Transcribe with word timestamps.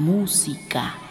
música. 0.00 1.09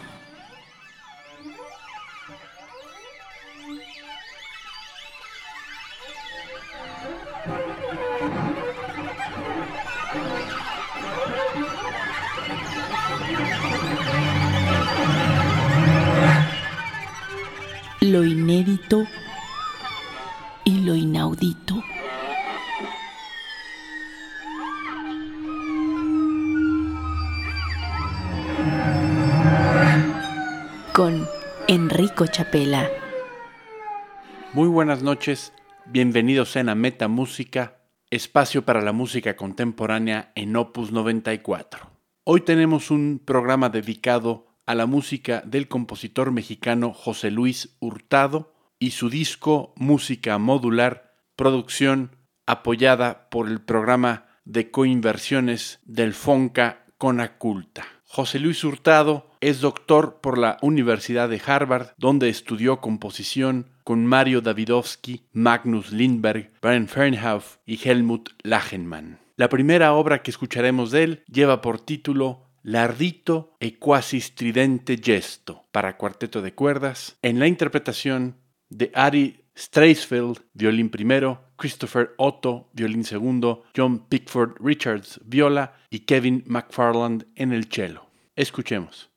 Buenas 34.80 35.02
noches, 35.02 35.52
bienvenidos 35.84 36.56
a 36.56 36.74
Meta 36.74 37.06
Música, 37.06 37.82
espacio 38.08 38.64
para 38.64 38.80
la 38.80 38.92
música 38.92 39.36
contemporánea 39.36 40.32
en 40.34 40.56
Opus 40.56 40.90
94. 40.90 41.90
Hoy 42.24 42.40
tenemos 42.40 42.90
un 42.90 43.20
programa 43.22 43.68
dedicado 43.68 44.46
a 44.64 44.74
la 44.74 44.86
música 44.86 45.42
del 45.44 45.68
compositor 45.68 46.32
mexicano 46.32 46.94
José 46.94 47.30
Luis 47.30 47.76
Hurtado 47.78 48.54
y 48.78 48.92
su 48.92 49.10
disco 49.10 49.74
Música 49.76 50.38
Modular, 50.38 51.12
producción 51.36 52.16
apoyada 52.46 53.28
por 53.28 53.48
el 53.48 53.60
programa 53.60 54.28
de 54.46 54.70
coinversiones 54.70 55.80
del 55.84 56.14
FONCA 56.14 56.86
Conaculta. 56.96 57.84
José 58.06 58.38
Luis 58.38 58.64
Hurtado 58.64 59.29
es 59.40 59.60
doctor 59.60 60.20
por 60.20 60.38
la 60.38 60.58
Universidad 60.60 61.28
de 61.28 61.40
Harvard, 61.44 61.88
donde 61.96 62.28
estudió 62.28 62.80
composición 62.80 63.66
con 63.84 64.06
Mario 64.06 64.40
Davidovsky, 64.40 65.22
Magnus 65.32 65.92
Lindberg, 65.92 66.52
Brian 66.60 66.88
Fernhoff 66.88 67.56
y 67.66 67.80
Helmut 67.82 68.30
Lachenmann. 68.42 69.18
La 69.36 69.48
primera 69.48 69.94
obra 69.94 70.22
que 70.22 70.30
escucharemos 70.30 70.90
de 70.90 71.02
él 71.02 71.24
lleva 71.26 71.62
por 71.62 71.80
título 71.80 72.46
Lardito 72.62 73.56
e 73.58 73.78
quasi 73.78 74.20
stridente 74.20 75.00
gesto 75.02 75.64
para 75.72 75.96
cuarteto 75.96 76.42
de 76.42 76.52
cuerdas, 76.52 77.16
en 77.22 77.38
la 77.38 77.46
interpretación 77.46 78.36
de 78.68 78.92
Ari 78.94 79.44
Streisfeld, 79.56 80.40
violín 80.52 80.90
primero, 80.90 81.52
Christopher 81.56 82.14
Otto, 82.18 82.70
violín 82.72 83.04
segundo, 83.04 83.64
John 83.74 84.06
Pickford 84.08 84.56
Richards, 84.60 85.20
viola 85.24 85.74
y 85.90 86.00
Kevin 86.00 86.44
McFarland 86.46 87.26
en 87.34 87.52
el 87.52 87.64
cello. 87.70 88.06
Escuchemos. 88.36 89.10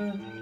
ừ. 0.00 0.40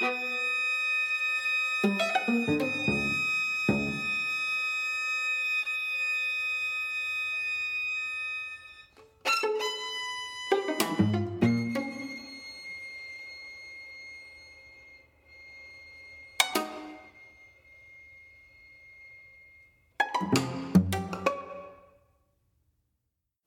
Thank 0.00 0.22
you. 0.22 0.41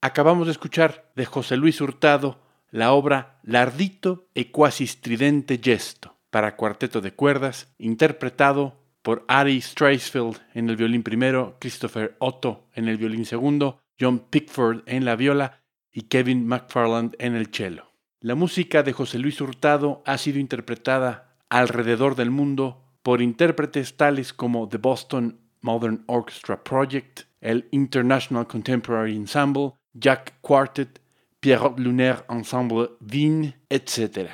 Acabamos 0.06 0.46
de 0.46 0.52
escuchar 0.52 1.12
de 1.16 1.26
José 1.26 1.58
Luis 1.58 1.82
Hurtado 1.82 2.40
la 2.70 2.94
obra 2.94 3.40
Lardito 3.42 4.30
e 4.36 4.52
quasi 4.52 4.86
stridente 4.86 5.58
gesto 5.58 6.16
para 6.30 6.56
cuarteto 6.56 7.02
de 7.02 7.16
cuerdas, 7.16 7.74
interpretado 7.80 8.86
por 9.02 9.26
Ari 9.28 9.60
Streisfeld 9.60 10.38
en 10.54 10.70
el 10.70 10.76
violín 10.76 11.02
primero, 11.02 11.58
Christopher 11.60 12.16
Otto 12.20 12.68
en 12.76 12.88
el 12.88 12.98
violín 12.98 13.26
segundo, 13.26 13.80
John 14.00 14.20
Pickford 14.30 14.84
en 14.86 15.06
la 15.06 15.16
viola 15.16 15.64
y 15.92 16.04
Kevin 16.04 16.46
McFarland 16.46 17.16
en 17.18 17.36
el 17.36 17.48
cello. 17.48 17.92
La 18.20 18.36
música 18.36 18.84
de 18.84 18.94
José 18.94 19.18
Luis 19.18 19.42
Hurtado 19.42 20.04
ha 20.06 20.20
sido 20.20 20.38
interpretada 20.38 21.36
alrededor 21.50 22.14
del 22.14 22.30
mundo 22.30 22.84
por 23.02 23.24
intérpretes 23.24 23.98
tales 23.98 24.34
como 24.34 24.70
The 24.70 24.78
Boston 24.78 25.40
Modern 25.62 26.04
Orchestra 26.06 26.64
Project, 26.64 27.22
el 27.42 27.68
International 27.72 28.46
Contemporary 28.46 29.16
Ensemble, 29.16 29.74
Jack 29.96 30.40
Quartet, 30.42 31.02
Pierrot 31.40 31.80
Lunaire 31.80 32.24
Ensemble 32.30 32.92
Wien, 33.00 33.56
etc. 33.70 34.30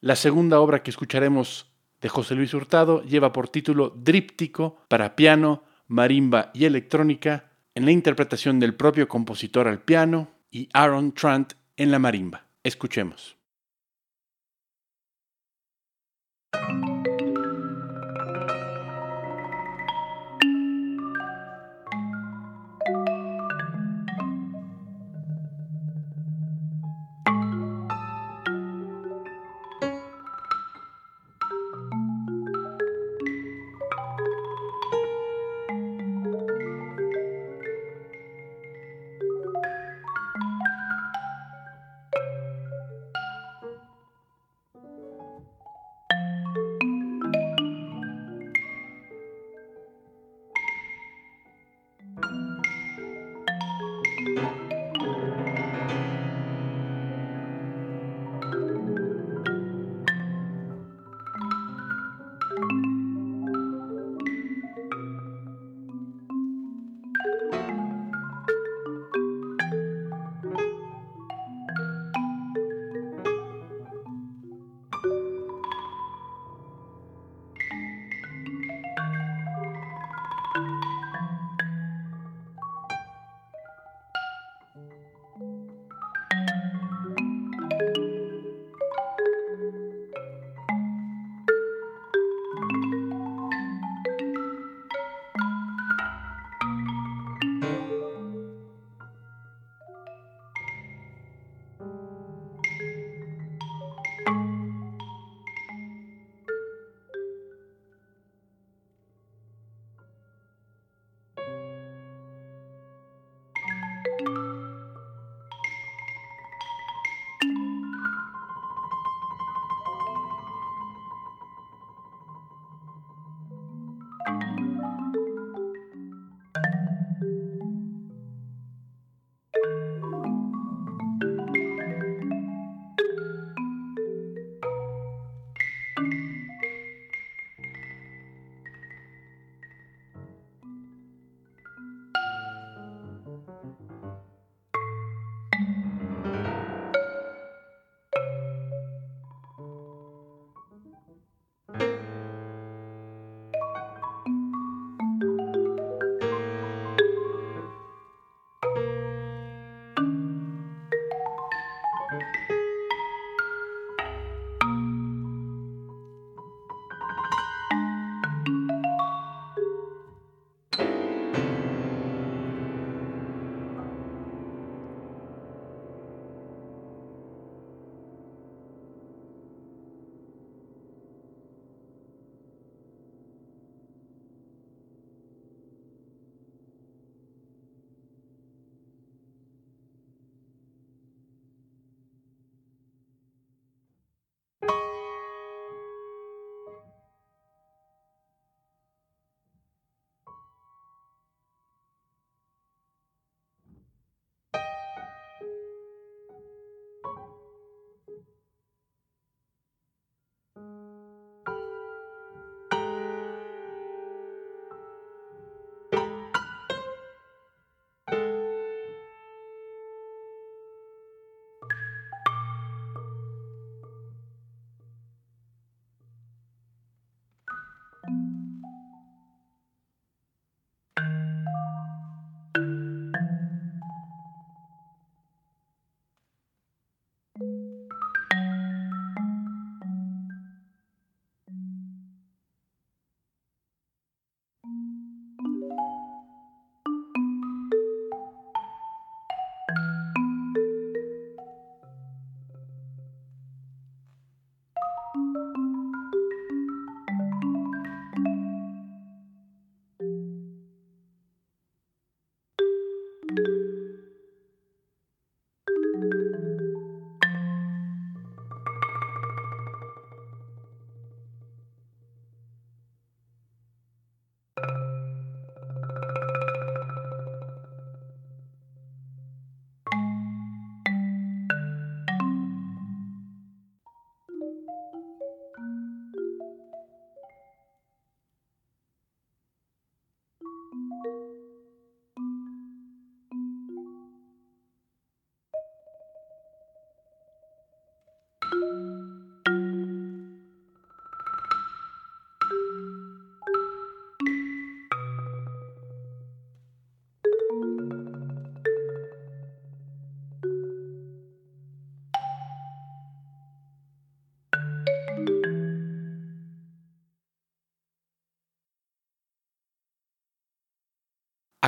La 0.00 0.16
segunda 0.16 0.60
obra 0.60 0.82
que 0.82 0.90
escucharemos 0.90 1.72
de 2.00 2.08
José 2.08 2.34
Luis 2.34 2.52
Hurtado 2.54 3.02
lleva 3.02 3.32
por 3.32 3.48
título 3.48 3.90
Dríptico 3.96 4.82
para 4.88 5.16
piano, 5.16 5.64
marimba 5.86 6.50
y 6.54 6.64
electrónica, 6.64 7.50
en 7.74 7.84
la 7.84 7.92
interpretación 7.92 8.58
del 8.58 8.74
propio 8.74 9.08
compositor 9.08 9.68
al 9.68 9.80
piano 9.80 10.28
y 10.50 10.68
Aaron 10.72 11.12
Trant 11.12 11.52
en 11.76 11.90
la 11.90 11.98
marimba. 11.98 12.46
Escuchemos. 12.64 13.36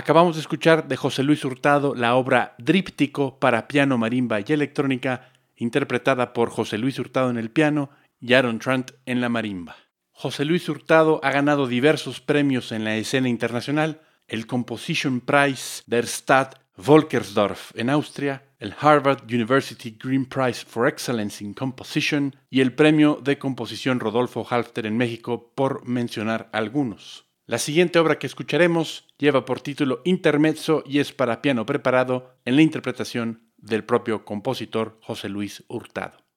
Acabamos 0.01 0.37
de 0.37 0.41
escuchar 0.41 0.89
de 0.89 0.97
José 0.97 1.23
Luis 1.23 1.45
Hurtado 1.45 1.95
la 1.95 2.15
obra 2.15 2.55
Dríptico 2.57 3.39
para 3.39 3.69
piano, 3.69 3.99
marimba 3.99 4.41
y 4.41 4.45
electrónica, 4.51 5.31
interpretada 5.57 6.33
por 6.33 6.49
José 6.49 6.79
Luis 6.79 6.99
Hurtado 6.99 7.29
en 7.29 7.37
el 7.37 7.51
piano 7.51 7.91
y 8.19 8.33
Aaron 8.33 8.61
Trant 8.61 8.93
en 9.05 9.21
la 9.21 9.29
marimba. 9.29 9.77
José 10.11 10.47
Luis 10.47 10.67
Hurtado 10.71 11.21
ha 11.23 11.31
ganado 11.33 11.67
diversos 11.67 12.23
premios 12.23 12.73
en 12.73 12.85
la 12.85 12.97
escena 12.97 13.29
internacional, 13.29 14.01
el 14.27 14.47
Composition 14.47 15.21
Prize 15.21 15.83
der 15.85 16.07
Stadt 16.07 16.55
Volkersdorf 16.79 17.73
en 17.77 17.91
Austria, 17.91 18.45
el 18.59 18.75
Harvard 18.81 19.25
University 19.25 19.99
Green 20.03 20.25
Prize 20.25 20.65
for 20.67 20.89
Excellence 20.89 21.45
in 21.45 21.53
Composition 21.53 22.37
y 22.49 22.63
el 22.63 22.73
Premio 22.73 23.21
de 23.23 23.37
Composición 23.37 24.01
Rodolfo 24.01 24.47
Halfter 24.49 24.87
en 24.87 24.97
México, 24.97 25.53
por 25.55 25.87
mencionar 25.87 26.49
algunos. 26.55 27.27
La 27.45 27.59
siguiente 27.59 27.99
obra 27.99 28.19
que 28.19 28.29
escucharemos 28.29 29.10
lleva 29.21 29.45
por 29.45 29.61
título 29.61 30.01
Intermezzo 30.05 30.83
y 30.87 30.99
es 30.99 31.13
para 31.13 31.43
piano 31.43 31.67
preparado 31.67 32.35
en 32.45 32.57
la 32.57 32.63
interpretación 32.63 33.53
del 33.59 33.85
propio 33.85 34.25
compositor 34.25 34.99
José 35.03 35.29
Luis 35.29 35.63
Hurtado. 35.69 36.30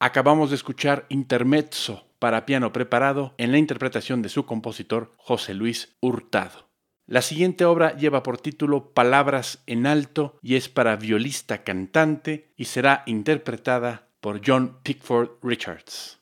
Acabamos 0.00 0.50
de 0.50 0.56
escuchar 0.56 1.04
Intermezzo 1.10 2.07
para 2.18 2.46
piano 2.46 2.72
preparado 2.72 3.34
en 3.38 3.52
la 3.52 3.58
interpretación 3.58 4.22
de 4.22 4.28
su 4.28 4.46
compositor 4.46 5.12
José 5.16 5.54
Luis 5.54 5.96
Hurtado. 6.00 6.68
La 7.06 7.22
siguiente 7.22 7.64
obra 7.64 7.96
lleva 7.96 8.22
por 8.22 8.38
título 8.38 8.92
Palabras 8.92 9.62
en 9.66 9.86
alto 9.86 10.38
y 10.42 10.56
es 10.56 10.68
para 10.68 10.96
violista 10.96 11.64
cantante 11.64 12.52
y 12.56 12.66
será 12.66 13.02
interpretada 13.06 14.08
por 14.20 14.42
John 14.44 14.80
Pickford 14.82 15.30
Richards. 15.42 16.17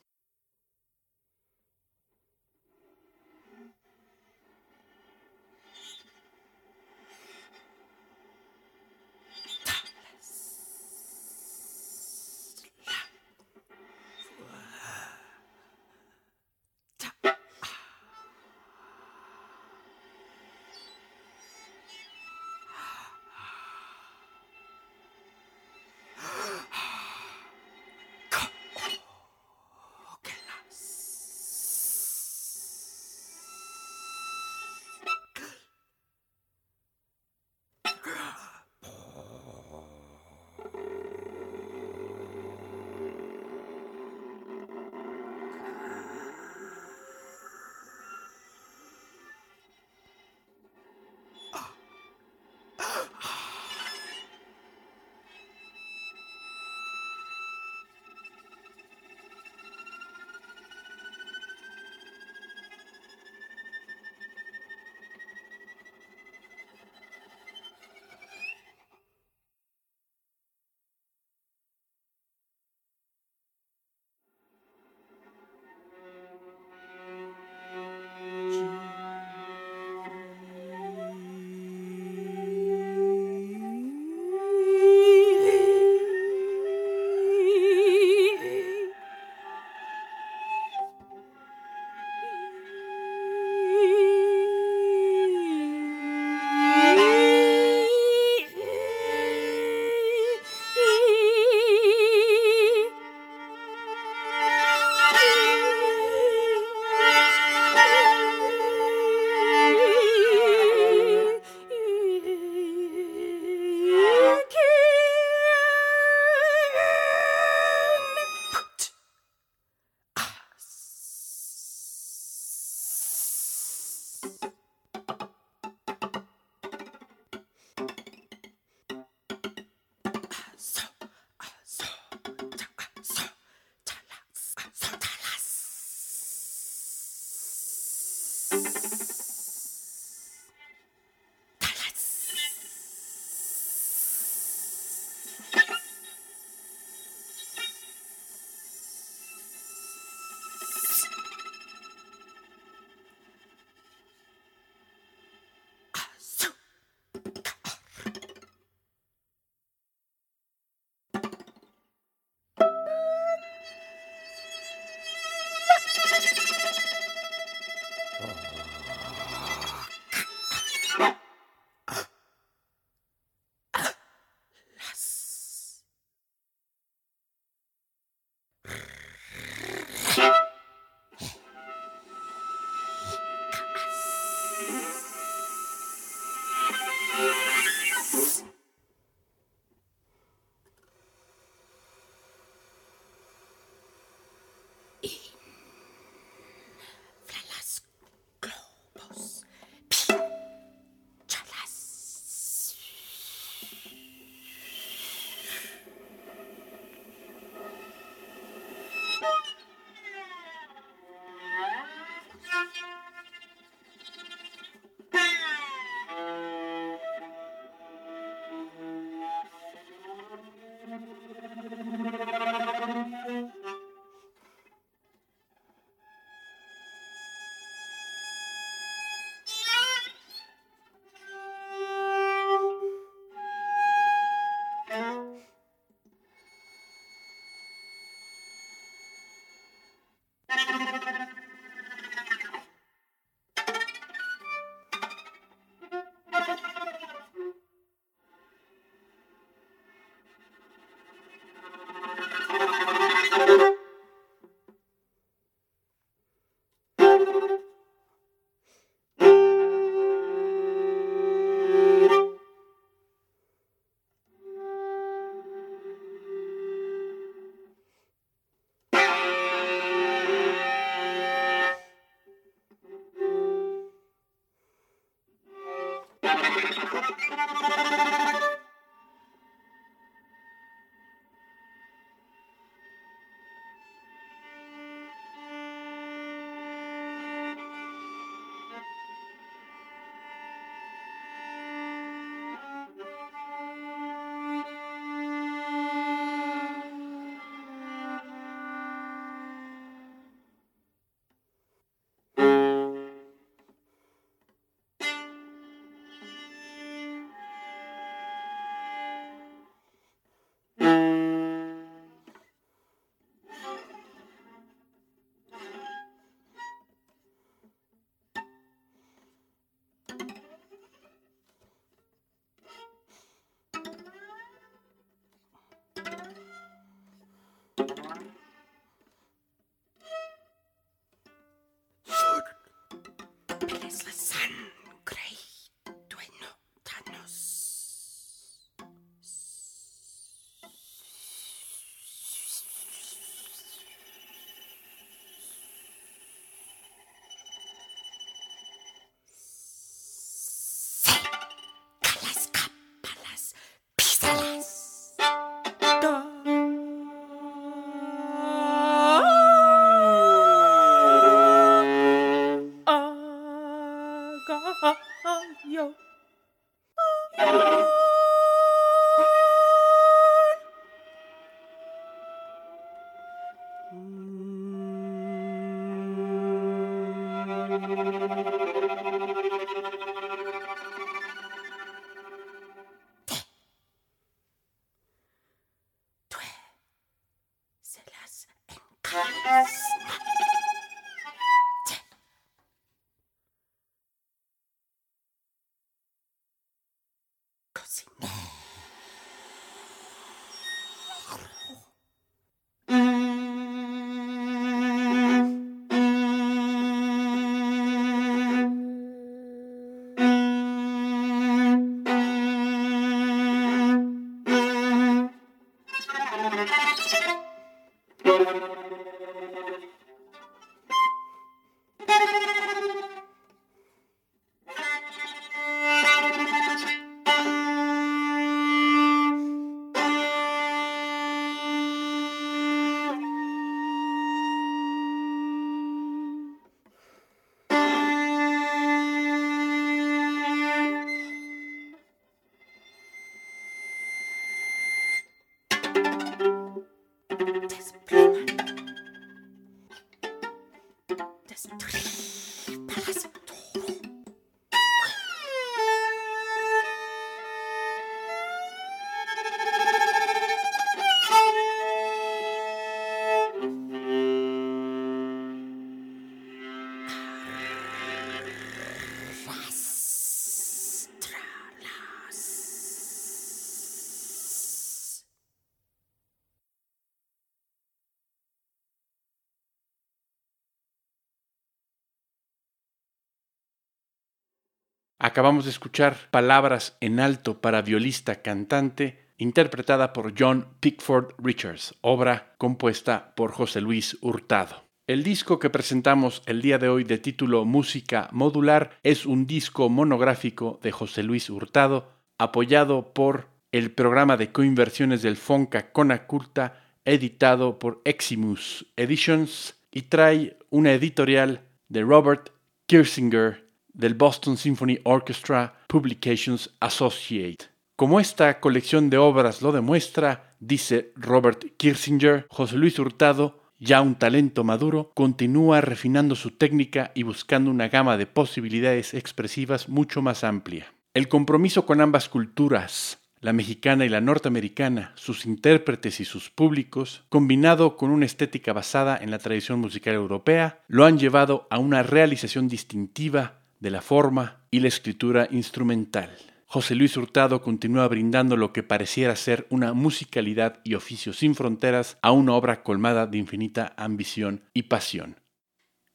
Acabamos 485.37 485.67
de 485.67 485.71
escuchar 485.71 486.17
Palabras 486.31 486.97
en 487.03 487.21
alto 487.21 487.61
para 487.61 487.83
violista 487.83 488.41
cantante, 488.41 489.27
interpretada 489.37 490.15
por 490.15 490.33
John 490.35 490.67
Pickford 490.81 491.35
Richards, 491.37 491.95
obra 492.01 492.55
compuesta 492.57 493.35
por 493.37 493.53
José 493.53 493.83
Luis 493.83 494.17
Hurtado. 494.23 494.85
El 495.07 495.23
disco 495.23 495.59
que 495.59 495.69
presentamos 495.69 496.43
el 496.47 496.63
día 496.63 496.79
de 496.79 496.89
hoy 496.89 497.05
de 497.05 497.19
título 497.19 497.67
Música 497.67 498.31
Modular 498.33 498.99
es 499.03 499.27
un 499.27 499.47
disco 499.47 499.91
monográfico 499.91 500.81
de 500.83 500.91
José 500.91 501.23
Luis 501.23 501.51
Hurtado, 501.51 502.15
apoyado 502.39 503.13
por 503.13 503.51
el 503.73 503.91
programa 503.91 504.39
de 504.39 504.53
coinversiones 504.53 505.21
del 505.21 505.37
Fonca 505.37 505.93
Conaculta, 505.93 506.81
editado 507.05 507.79
por 507.79 508.01
Eximus 508.07 508.87
Editions, 508.97 509.75
y 509.91 510.01
trae 510.01 510.57
una 510.71 510.95
editorial 510.95 511.61
de 511.91 512.01
Robert 512.01 512.53
Kirsinger 512.87 513.66
del 513.97 514.15
Boston 514.15 514.57
Symphony 514.57 515.01
Orchestra 515.05 515.75
Publications 515.89 516.71
Associate. 516.81 517.65
Como 517.97 518.21
esta 518.21 518.61
colección 518.61 519.09
de 519.09 519.17
obras 519.17 519.63
lo 519.63 519.73
demuestra, 519.73 520.55
dice 520.61 521.13
Robert 521.17 521.65
Kirsinger, 521.79 522.47
José 522.51 522.77
Luis 522.77 522.99
Hurtado, 522.99 523.63
ya 523.79 524.03
un 524.03 524.15
talento 524.15 524.65
maduro, 524.65 525.11
continúa 525.15 525.81
refinando 525.81 526.35
su 526.35 526.51
técnica 526.51 527.13
y 527.15 527.23
buscando 527.23 527.71
una 527.71 527.89
gama 527.89 528.17
de 528.17 528.27
posibilidades 528.27 529.15
expresivas 529.15 529.89
mucho 529.89 530.23
más 530.23 530.45
amplia. 530.45 530.93
El 531.15 531.29
compromiso 531.29 531.87
con 531.87 532.03
ambas 532.03 532.29
culturas, 532.29 533.19
la 533.41 533.53
mexicana 533.53 534.05
y 534.05 534.11
la 534.11 534.21
norteamericana, 534.21 535.13
sus 535.15 535.47
intérpretes 535.47 536.21
y 536.21 536.25
sus 536.25 536.51
públicos, 536.51 537.25
combinado 537.29 537.97
con 537.97 538.11
una 538.11 538.27
estética 538.27 538.73
basada 538.73 539.17
en 539.17 539.31
la 539.31 539.39
tradición 539.39 539.79
musical 539.79 540.15
europea, 540.15 540.83
lo 540.89 541.07
han 541.07 541.19
llevado 541.19 541.67
a 541.71 541.79
una 541.79 542.03
realización 542.03 542.69
distintiva 542.69 543.61
de 543.81 543.91
la 543.91 544.03
forma 544.03 544.65
y 544.71 544.81
la 544.81 544.89
escritura 544.89 545.49
instrumental. 545.51 546.31
José 546.67 546.95
Luis 546.95 547.17
Hurtado 547.17 547.63
continúa 547.63 548.09
brindando 548.09 548.57
lo 548.57 548.73
que 548.73 548.83
pareciera 548.83 549.37
ser 549.37 549.67
una 549.71 549.93
musicalidad 549.93 550.81
y 550.83 550.95
oficio 550.95 551.33
sin 551.33 551.55
fronteras 551.55 552.19
a 552.23 552.33
una 552.33 552.55
obra 552.55 552.83
colmada 552.83 553.27
de 553.27 553.39
infinita 553.39 553.95
ambición 553.97 554.63
y 554.75 554.85
pasión. 554.85 555.37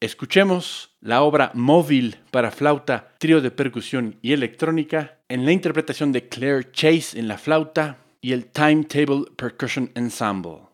Escuchemos 0.02 0.98
la 1.00 1.22
obra 1.22 1.52
Móvil 1.54 2.18
para 2.32 2.52
flauta, 2.52 3.14
trío 3.20 3.40
de 3.40 3.52
percusión 3.52 4.18
y 4.22 4.34
electrónica 4.34 5.20
en 5.30 5.46
la 5.46 5.52
interpretación 5.52 6.12
de 6.12 6.28
Claire 6.28 6.72
Chase 6.72 7.18
en 7.18 7.28
la 7.28 7.38
flauta 7.38 7.98
y 8.20 8.34
el 8.34 8.46
Timetable 8.48 9.26
Percussion 9.36 9.92
Ensemble. 9.96 10.72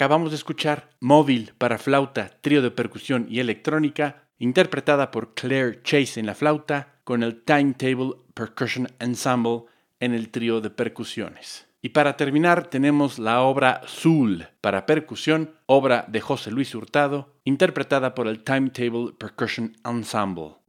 Acabamos 0.00 0.30
de 0.30 0.36
escuchar 0.36 0.88
Móvil 1.00 1.52
para 1.58 1.76
flauta, 1.76 2.30
trío 2.40 2.62
de 2.62 2.70
percusión 2.70 3.26
y 3.28 3.38
electrónica, 3.38 4.24
interpretada 4.38 5.10
por 5.10 5.34
Claire 5.34 5.82
Chase 5.82 6.18
en 6.18 6.24
la 6.24 6.34
flauta, 6.34 6.94
con 7.04 7.22
el 7.22 7.42
Timetable 7.42 8.12
Percussion 8.32 8.88
Ensemble 8.98 9.64
en 9.98 10.14
el 10.14 10.30
trío 10.30 10.62
de 10.62 10.70
percusiones. 10.70 11.68
Y 11.82 11.90
para 11.90 12.16
terminar 12.16 12.68
tenemos 12.68 13.18
la 13.18 13.42
obra 13.42 13.82
Zul 13.86 14.48
para 14.62 14.86
percusión, 14.86 15.56
obra 15.66 16.06
de 16.08 16.22
José 16.22 16.50
Luis 16.50 16.74
Hurtado, 16.74 17.34
interpretada 17.44 18.14
por 18.14 18.26
el 18.26 18.42
Timetable 18.42 19.12
Percussion 19.18 19.76
Ensemble. 19.84 20.59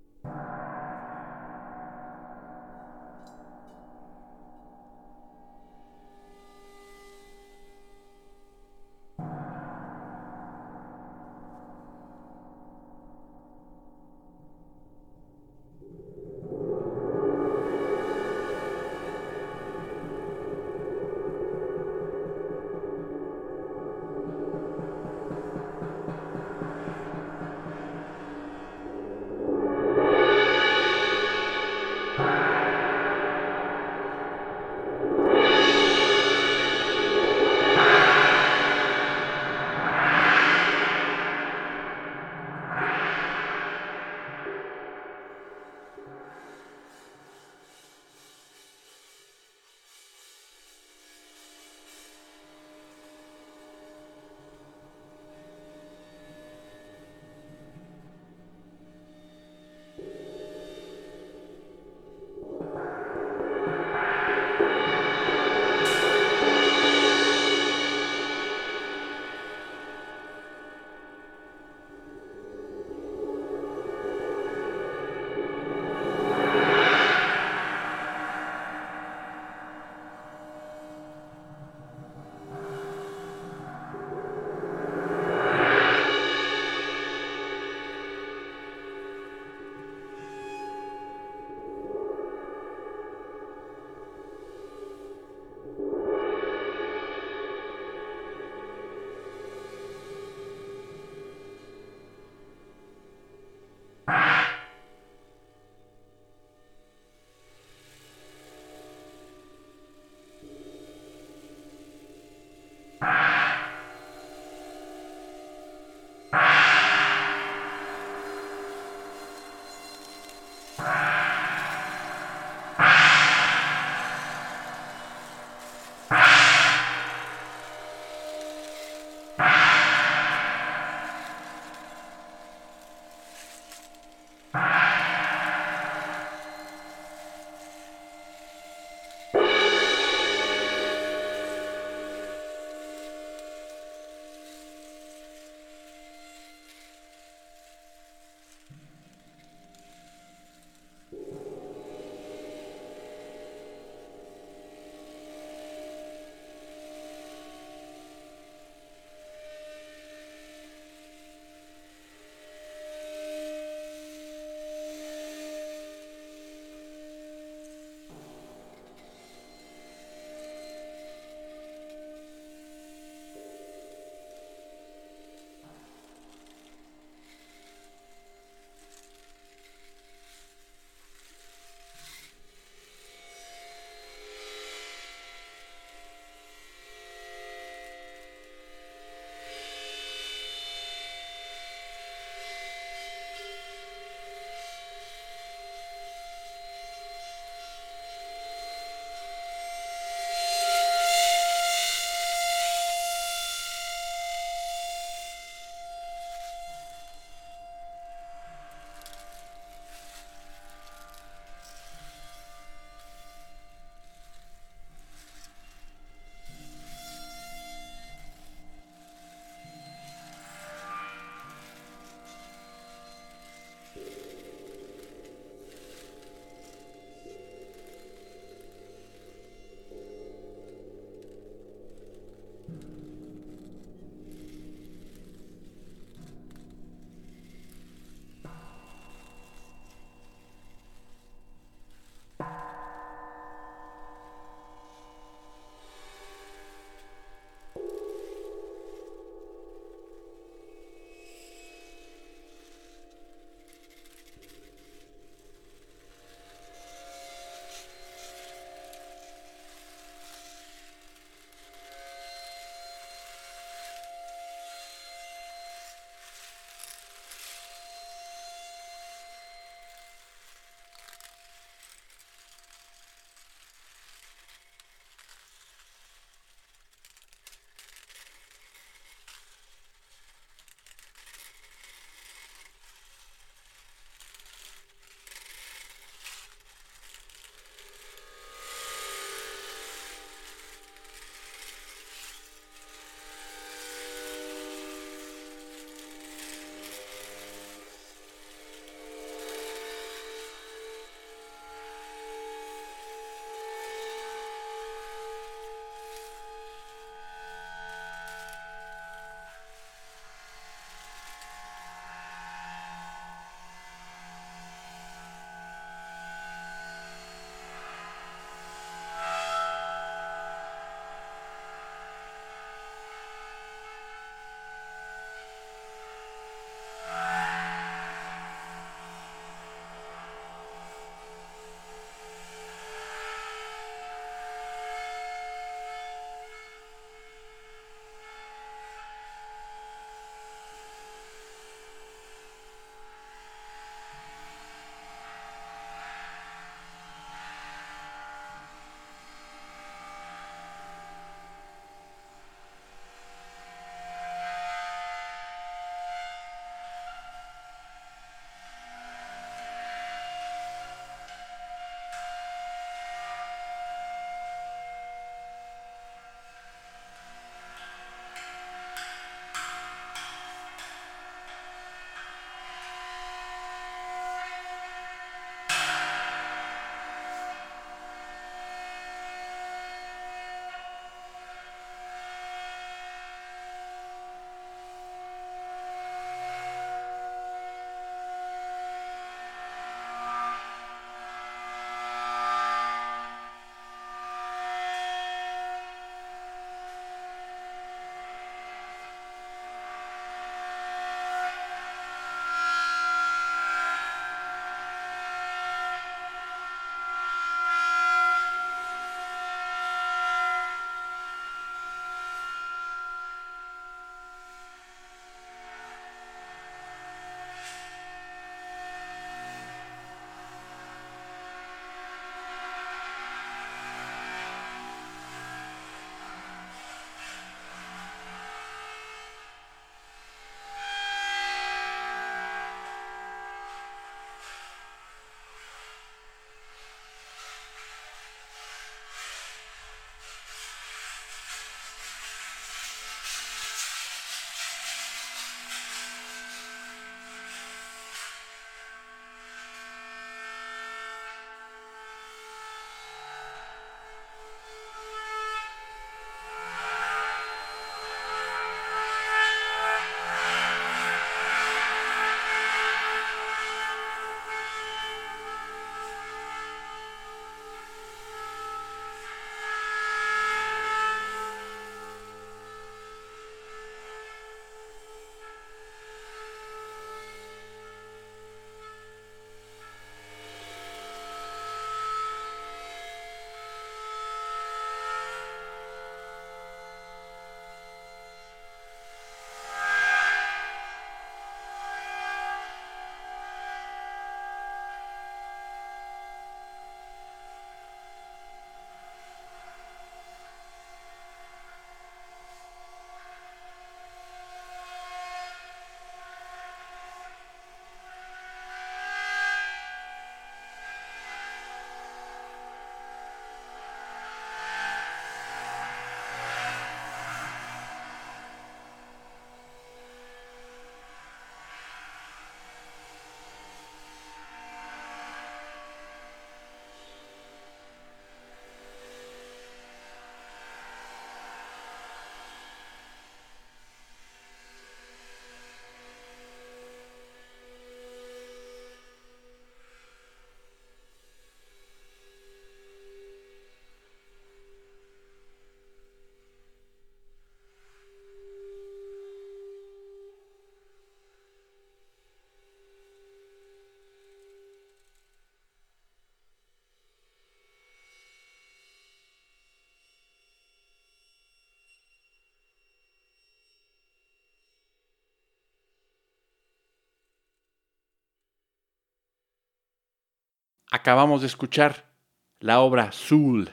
Acabamos 570.94 571.40
de 571.40 571.48
escuchar 571.48 572.12
la 572.60 572.82
obra 572.82 573.14
Soul 573.14 573.70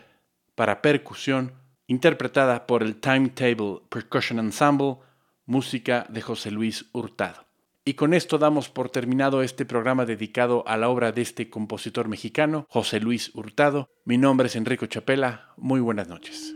para 0.55 0.81
percusión, 0.81 1.53
interpretada 1.89 2.65
por 2.65 2.85
el 2.85 3.01
Timetable 3.01 3.81
Percussion 3.89 4.39
Ensemble, 4.39 4.99
música 5.45 6.07
de 6.09 6.23
José 6.23 6.53
Luis 6.53 6.87
Hurtado. 6.93 7.45
Y 7.85 7.95
con 7.95 8.15
esto 8.15 8.39
damos 8.39 8.69
por 8.69 8.91
terminado 8.91 9.43
este 9.43 9.65
programa 9.65 10.05
dedicado 10.05 10.63
a 10.69 10.77
la 10.77 10.91
obra 10.91 11.11
de 11.11 11.23
este 11.23 11.51
compositor 11.51 12.07
mexicano, 12.07 12.67
José 12.71 13.01
Luis 13.01 13.35
Hurtado. 13.35 13.89
Mi 14.05 14.17
nombre 14.17 14.47
es 14.47 14.55
Enrico 14.55 14.87
Chapela. 14.87 15.55
Muy 15.57 15.81
buenas 15.81 16.07
noches. 16.07 16.55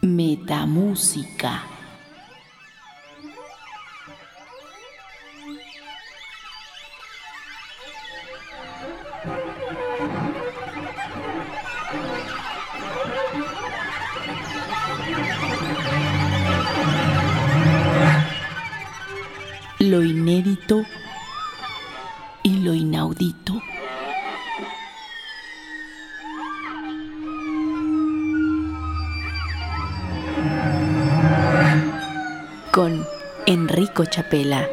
Metamúsica. 0.00 1.71
Lo 19.92 20.02
inédito 20.02 20.86
y 22.42 22.60
lo 22.60 22.72
inaudito. 22.72 23.60
con 32.70 33.04
Enrico 33.44 34.06
Chapela. 34.06 34.66